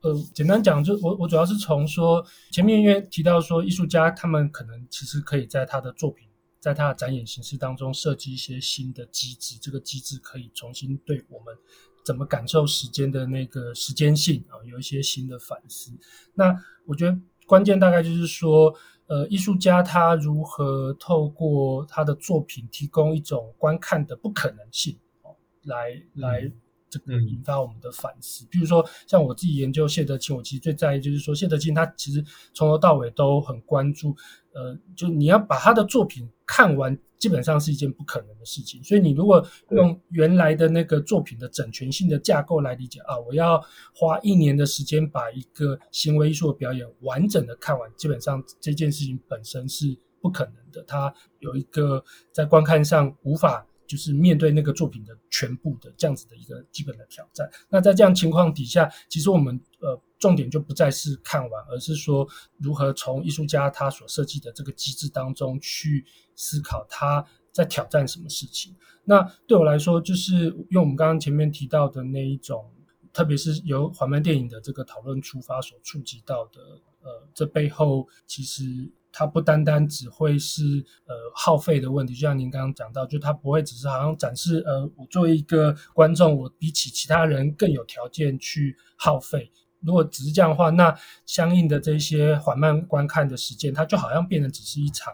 [0.02, 6.28] 呃，简单讲，就我我主要是从说前面因为提到说艺术家他们可能其实可以在他的作品，
[6.60, 11.56] 在他的展演形式当中设计一些新的机制，这个机制可以重新对我们
[12.04, 15.94] 怎么感受时间的那个时间性啊，有一些新的反思。
[16.34, 16.54] 那
[16.86, 17.18] 我觉得
[17.50, 18.74] 关键大概就是说。
[19.12, 26.52] 呃，艺术家他如何透过他的作品提供一种观看的不可能性，哦，来来
[26.92, 28.46] 这个引发我们的反思。
[28.52, 34.16] 比如说，像我自己研究谢德庆，我其实最在意就是说，谢德庆他其实从头到尾都很关注，
[34.54, 36.96] 呃，就你要把他的作品看完。
[37.20, 43.62] 基本上是一件不可能的事情，所以你如果用原来的那个作品的整全性的架构来理解啊，我要
[43.94, 53.66] 花一年的时间把一个行为艺术的表演完整的看完，基本上这件事情本身是不可能的，它有一个在观看上无法。
[53.90, 57.50] 就是面对那个作品的全部的这样子的一个基本的挑战。
[57.70, 62.28] 那在这样情况底下，其实我们呃重点就不再是看完，而是说
[62.58, 66.06] 如何从艺术家他所设计的这个机制当中去
[66.36, 68.76] 思考他在挑战什么事情。
[69.06, 72.70] 那对我来说，就是用我们刚刚前面提到的那一种，
[73.12, 76.62] 特别是由缓慢电影的这个讨论出发所触及到的，
[77.02, 78.92] 呃，这背后其实。
[79.12, 89.52] 它不单单只会是呃耗费的问题，就像您刚刚讲到，就它不会只是好像展示呃我作为一个观众，我比起其他人更有条件去耗费。
[89.82, 90.94] 如果只是这样的话，那
[91.26, 95.14] 相应的这些缓慢观看的时间，它就好像变成只是一场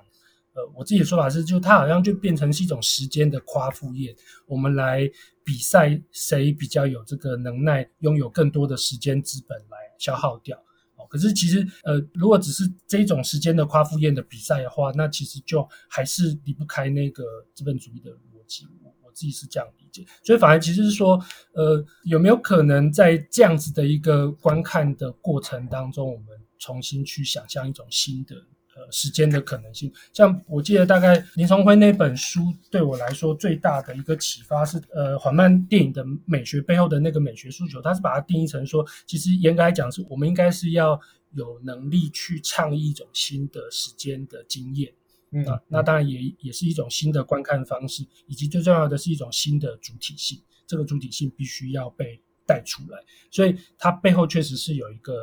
[0.53, 4.15] 呃我自己的说法是，就它好像就变成是一种时间的夸父宴，
[4.47, 5.09] 我们来
[5.43, 10.57] 比赛谁比较有这个能耐，拥有更多的时间资本来消耗掉。
[10.97, 17.23] 哦可是其实，呃，如果只是这种时间的夸父宴的比赛的话，那其实就还是离不开那个
[17.53, 18.65] 资本主义的逻辑。
[19.15, 21.19] 自己是这样理解，所以反而其实是说，
[21.53, 26.27] 呃，有没有可能在这样子的一个观看的过程当中，我们
[26.59, 28.35] 重新去想象一种新的。
[28.77, 40.99] 呃，时间的可能性，像我记得大概林重辉那本书对我来说最大的一个启发是，呃，缓慢电影的美学背后的那个美学诉求，他是把它定义成说，其实严格来讲是我们应该是要
[41.31, 44.91] 有能力去倡议一种新的时间的经验，
[45.31, 52.97] 嗯，啊，那当然也也是一种新的观看方式，以及最重要的是一种新的主体性，这个主体性必须要被带出来，
[53.31, 55.13] 所以它背后确实是有一个。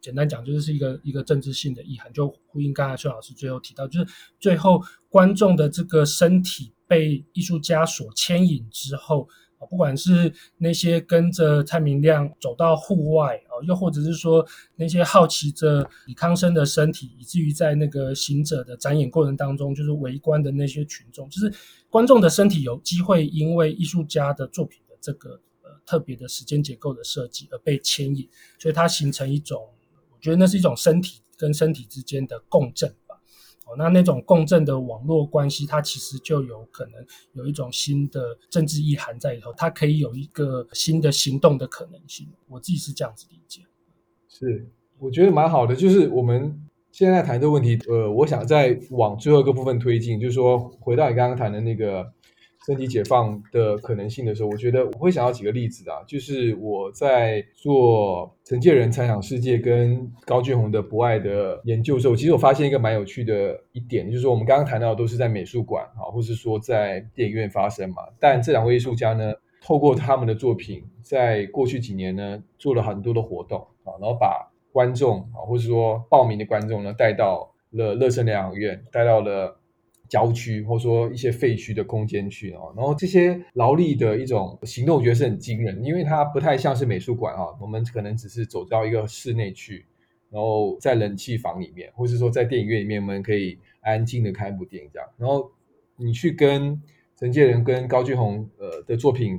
[0.00, 4.06] 简单讲就是是一个一个政治性的意涵，就呼应刚才孙老师最后提到，就是
[4.38, 9.28] 最后观众的这个身体被艺术家所牵引之后。
[9.66, 14.46] 不管是那些跟着蔡明亮走到户外啊，又或者是说
[14.76, 21.52] 那些好奇着李康生的身体，以至于在那个行者的展演过程当中，就是围观的那些群众，就是
[21.90, 28.28] 观众的身体有机会因为艺术家的作品的这个呃特别的时间结构的设计而被牵引，
[28.58, 29.60] 所以它形成一种，
[30.10, 32.94] 我觉得那是一种身体跟身体之间的共振。
[33.76, 36.94] 那那种共振的网络关系，它其实就有可能
[37.32, 42.26] 有一种新的政治意涵在里头，它可以有一个新的行动的可能性。
[42.48, 43.62] 我自己是这样子理解。
[44.28, 45.74] 是，我觉得蛮好的。
[45.74, 46.60] 就是我们
[46.92, 52.12] 现在谈这个问题，呃，我想再往最后一个部分推进，就是说回到你刚刚谈的那个。
[52.68, 79.57] 身体解放的可能性的时候，我觉得我会想到几个例子啊，就是我在做陈建仁猜想世界跟高俊宏的博爱的研究时候，其实我发现一个蛮有趣的一点，就是说我们刚刚谈到的都是在美术馆啊，或是说在电影院发生嘛，但这两位艺术家呢，透过他们的作品，在过去几年呢，做了很多的活动啊，然后把观众啊，或者说报名的观众呢，带到了乐圣疗养院，带到了。
[80.08, 89.84] 郊区或者说一些废墟的空间去哦，然后这些劳力的一种行动，我觉得是很惊人，因为它不太像是美术馆啊，我们可能只是走到一个室内去，
[90.30, 95.08] 然后在冷气房里面，或是说在电影院里面，我们可以安静的看一部电影这样。
[95.16, 95.50] 然后
[95.96, 96.82] 你去跟
[97.16, 99.38] 陈建仁跟高俊宏呃的作品。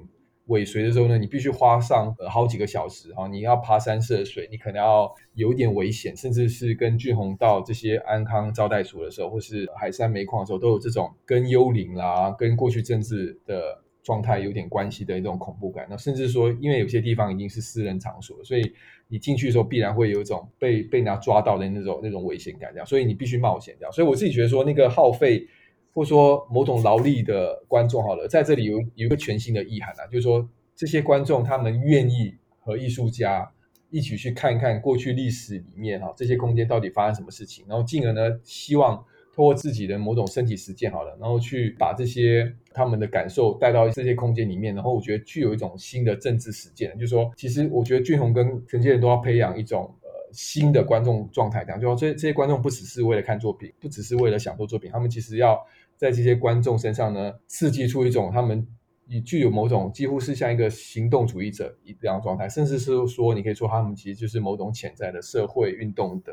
[0.49, 15.85] 尾随的时候呢，你必须花上呃好几个小时哈，你要爬山涉水，你可能要有点危险，甚至是跟俊宏到这些安康招待所的时候，或是海山煤矿的时候，都有这种跟幽灵啦、跟过去政治的状态有点关系的一种恐怖感。
[15.89, 18.73] 那甚至说，因为有些地方已经是私人场所，所以
[19.07, 23.91] 你进去的时候必然会有一种被被人家抓到的那种那种危险感，这样，所以你必须冒险这样。
[23.91, 25.47] 所以我自己觉得说，那个耗费。
[25.93, 33.51] 或说某种劳力的观众好了，在这里有有一个全新的意涵啊，就是说这些观众他们愿意和艺术家
[33.89, 49.93] 一起去看一看过去历史里面哈这些空间到底发生什么事情，然后进而呢希望通过自己的某种身体实践好了，然后去把这些他们的感受带到这些空间里面，然后我觉得具有一种新的政治实践，就是说其实我觉得俊宏跟陈介仁都要培养一种。
[50.31, 55.59] 新的观众状态，这样就说这这些观众不只是为了看作品，不只是为了享受作品，他们其实要
[55.95, 58.67] 在这些观众身上呢，刺激出一种他们
[59.07, 66.31] 也具有某种几乎是像一个行动主义者一样状态，甚至是说你可以说他们其实就是某种潜在的社会运动的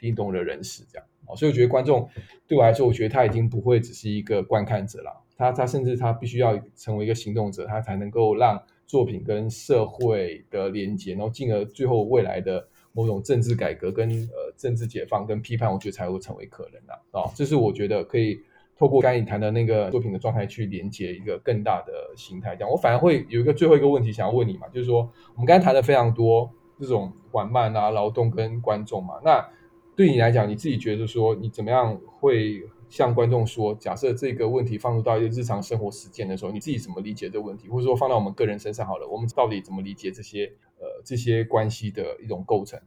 [0.00, 1.06] 运动的人士这样。
[1.26, 2.08] 哦，所以我觉得观众
[2.46, 12.68] 对我来说，我觉得他已经不会只是一个观看者了，他他甚至他必须要成为一个行动者，他才能够让作品跟社会的连接，然后进而最后未来的。
[12.96, 18.40] 某种政治改革跟呃政治解放跟批判，我觉得才会成为可能的啊，这是我觉得可以
[18.78, 22.56] 透过刚才你谈的那个作品的状态去连接一个更大的形态。
[22.56, 25.00] 这样，我反而会有一个最后一个问题想要问你嘛，就是说
[25.34, 29.46] 我们刚才谈的非常多这种缓慢啊、劳动跟观众嘛，那
[29.94, 40.50] 对你来讲，你自己觉得说你怎么样会向观众说，假设这个问题放入到一个日常生活实践的时候，你自己怎么理解这个问题，或者说放到我们个人身上好了，我们到底怎么理解这些？
[40.78, 42.78] 呃，这些关系的一种构成，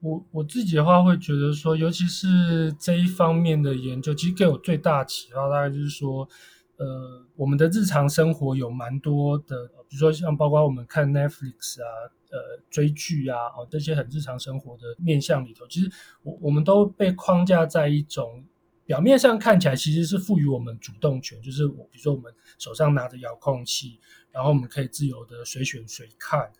[0.00, 6.28] 我我自己的话会觉得说，尤其是这一方面的研究，其实给我最大启发，大概就是说，
[6.76, 11.88] 呃，我们的日常生活有蛮多的，比如说像包括我们看 Netflix 啊，
[12.30, 15.90] 呃，追剧啊，哦，这些很日常生活的面向里头，其实
[16.22, 18.44] 我我们都被框架在一种
[18.84, 24.00] 表面上看起来其实是赋予我们主动权，就是我比如说我们手上拿着遥控器，
[24.32, 26.50] 然后我们可以自由的随选随看。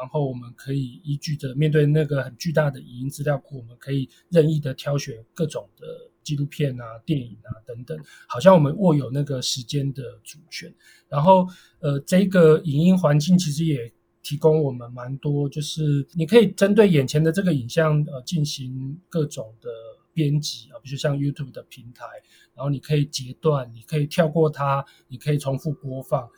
[0.00, 5.86] 然后我们可以依据着面对那个很巨大的影音资料库，我们可以任意的挑选各种的
[6.22, 10.74] 纪录片啊、电影啊等等，好像我们握有那个时间的主权。
[11.06, 11.46] 然后，
[11.80, 13.92] 呃，这个影音环境其实也
[14.22, 19.68] 提供我们蛮多，就是你可以针对眼前的这个影像，呃，进行各种的
[20.14, 22.06] 编辑啊，比如像 YouTube 的平台，
[22.54, 26.28] 然后你可以截断，你可以跳过它，你可以重复播放。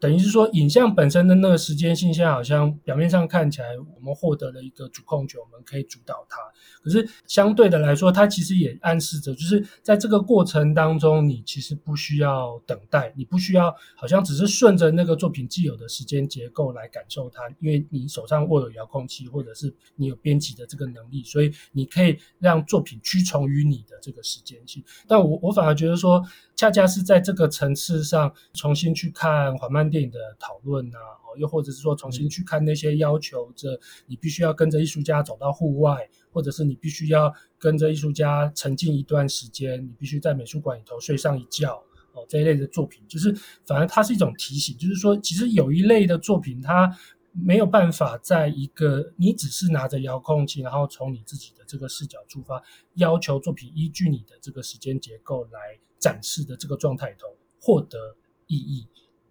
[0.00, 6.38] 等于是说，影像本身的那个时间性，现在好像表面上看起来，我们获得了一个主控权，我们可以主导它。
[6.80, 24.84] 可是相对的来说，它其实也暗示着，就是在这个过程当中，你其实不需要等待，你不需要好像只是顺着那个作品既有的时间结构来感受它，因为你手上握有遥控器，或者是你有编辑的这个能力，所以你可以让作品屈从于你的这个时间性。
[25.08, 26.24] 但我我反而觉得说，
[26.54, 29.87] 恰恰是在这个层次上重新去看缓慢。
[29.90, 41.82] 电影的讨论啊，哦，又或者是说重新去看那些要求着你必须要跟着艺术家走到户外，或者是你必须要跟着艺术家沉浸一段时间，你必须在美术馆里头睡上一觉
[42.12, 43.34] 哦，这一类的作品，就是
[43.66, 46.96] 反而它是一种提醒，就是说其实有一类的作品它。
[47.40, 52.60] 没有办法在一个你只是拿着遥控器，然后从你自己的这个视角出发，
[52.94, 57.28] 要求作品依据你的这个时间结构来展示的这个状态里头
[57.60, 58.16] 获得
[58.48, 58.88] 意义。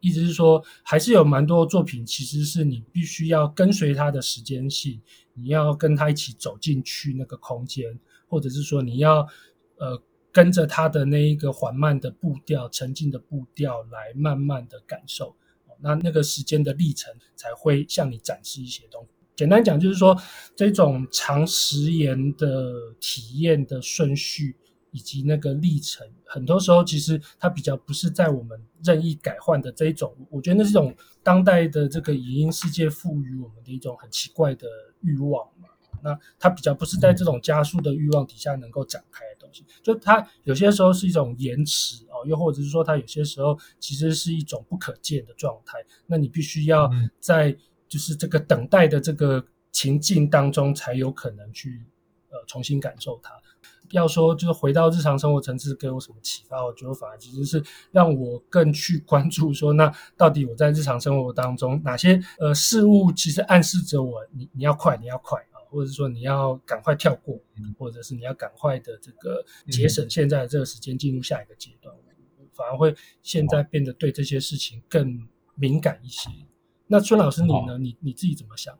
[0.07, 5.01] 意思是说，还是有蛮多作品其实是你必须要跟随它的时间性，
[5.33, 9.27] 你要跟它一起走进去那个空间，或者是说你要
[9.77, 10.01] 呃
[10.31, 15.35] 跟着它的那一个缓慢的步调、沉静的步调来慢慢的感受。
[15.79, 19.09] 那那个时间的历程才会向你展示一些东西。
[19.35, 20.19] 简单讲就是说，
[20.55, 24.55] 这种长时延的体验的顺序
[24.97, 30.11] 以及那个历程，很多时候其实它比较不是在我们任意改换的这一种。
[30.31, 34.67] 我觉得那是一种当代的这个影音世界赋予我们的一种很奇怪的
[35.01, 35.69] 欲望嘛。
[36.01, 45.77] 那它比较不是在这种加速的欲望底下能够展开的东西，就它有些时候是一种延迟哦，又或者是说它有些时候其实是一种不可见的状态。
[46.07, 46.89] 那你必须要
[47.19, 47.55] 在
[47.87, 51.85] 就是这个等待的这个情境当中，才有可能去
[52.29, 53.33] 呃重新感受它。
[53.91, 65.57] 要说就是回到日常生活层次给我什么启发，我觉得反而其实是让我更去关注说，那到底我在日常生活当中哪些呃事物其实暗示着我，你你要快，你要快啊。
[65.69, 67.37] 或者说你要赶快跳过，
[67.77, 71.93] 或者是你要赶快的这个节省现在的这个时间进入下一个阶段，
[72.53, 76.29] 反而会现在变得对这些事情更敏感一些。
[76.87, 77.77] 那孙老师你呢？
[77.77, 78.73] 你你自己怎么想？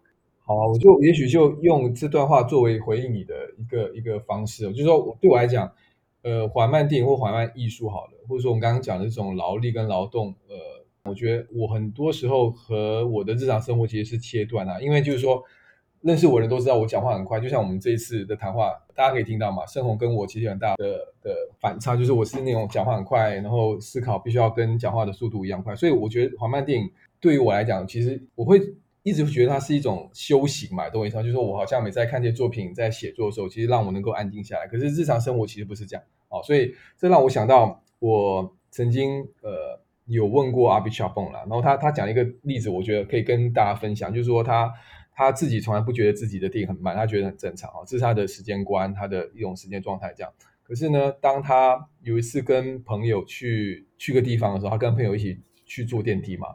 [0.48, 5.70] 好，我就也许就用这段话作为回应你的一个一个方式，就是说对我来讲，
[6.22, 10.56] 呃，缓慢电影或缓慢艺术好了，或者说我们刚刚讲的这种劳力跟劳动，呃，
[11.04, 15.44] 我觉得我很多时候和我的日常生活其实是切断啊，因为就是说。
[16.02, 19.66] 认识我的人都知道我讲话很快，就像我们这一次的谈话，大家可以听到嘛。
[19.66, 25.76] 盛鸿跟我其实很大的的反差，就是我是那种讲话很快，然后思考必须要跟讲话的速度一样快。
[25.76, 26.90] 所以我觉得缓慢电影
[27.20, 28.62] 对于我来讲，其实我会
[29.08, 31.24] 一直觉得它是一种修行嘛，懂我意思吗？
[31.24, 34.68] 就是我好像每次在看这些作品，在写作的时候，其实让我能够安静下来。
[34.68, 44.72] 可是日常生活其实不是这样哦，所以这让我想到我曾经呃有问过阿比查蹦啦，然后他他讲一个例子，我觉得可以跟大家分享，就是说他。
[45.20, 50.32] 他自己从来不觉得自己的电影很慢，他觉得很正常啊，这是他的时间观，他的一种时间状态这样。
[50.62, 56.50] 可是呢，当他有一次跟朋友去去个地方的时候，他跟朋友一起去坐电梯嘛，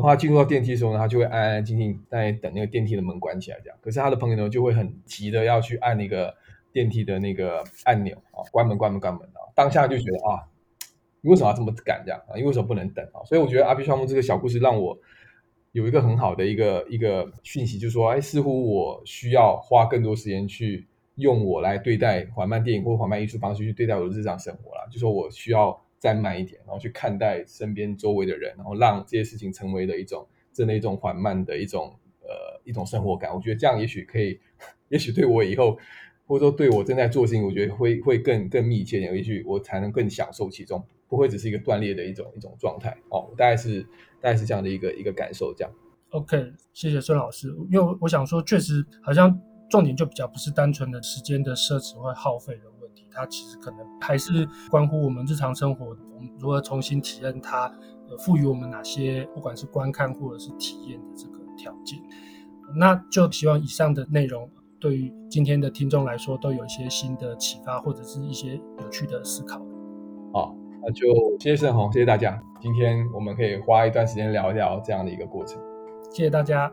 [0.00, 3.78] 然后他进入到电梯的时候呢，他就会安安静静在等那个电梯的门关起来这样。
[3.82, 6.34] 可是他的朋友呢，就会很急的要去按那个
[6.72, 9.44] 电梯的那个按钮啊，关门关门关门啊。
[9.54, 10.48] 当下就觉得啊，
[11.20, 12.34] 你为什么要这么赶这样啊？
[12.34, 13.20] 你为什么不能等啊？
[13.26, 14.98] 所以我觉得阿比沙木这个小故事让我。
[15.72, 20.84] 有一个很好的一个一个讯息，就是说，哎，似乎我需要花更多时间去
[21.14, 24.88] 用我来对待缓慢电影或缓慢艺术方式去对待我的日常生活了。
[24.90, 33.32] 就说我需要再慢一点，然后去看待身边周围的人，然后让这些事情成为了一种真的一种缓慢的一种呃一种生活感。
[33.32, 34.40] 我觉得这样也许可以，
[34.90, 35.78] 也许对我以后
[36.26, 42.96] 或者说对我正在做事情，我觉得会会更更密切点，也许我才能更享受其中，不会只是一个断裂的一种一种状态。
[43.10, 43.86] 哦，大概是。
[44.22, 45.72] 大概是这样的一个一个感受，这样。
[46.10, 47.48] OK，谢谢孙老师。
[47.70, 49.40] 因为我想说，确实好像
[49.70, 52.69] 重点就比较不是单纯的时间的奢侈或耗费的，
[53.12, 57.66] 它其实可能还是关乎我们日常生活，我们如何重新体验它，
[58.08, 61.98] 呃，赋予我们哪些不管是观看或者是体验的这个条件。
[62.74, 64.48] 那就希望以上的内容
[64.78, 69.60] 对于今天的听众来说，都有一些新的启发或者是一些有趣的思考。
[70.32, 70.56] 好。
[70.82, 71.06] 那就
[71.38, 72.42] 谢谢盛鸿，谢谢大家。
[72.58, 75.60] 今天我们可以花一段时间聊一聊这样的一个过程。
[76.10, 76.72] 谢谢大家。